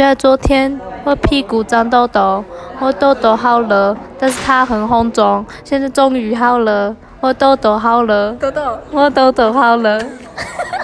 [0.00, 2.42] 在昨天，我屁股长痘痘，
[2.78, 10.00] 我痘痘好了，但是它很红肿，现在终于好了，我痘痘好了，痘痘，我痘痘好了。